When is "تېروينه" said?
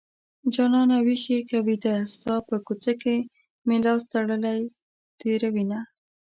5.19-5.79